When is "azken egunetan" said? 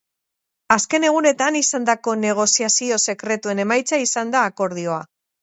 0.75-1.57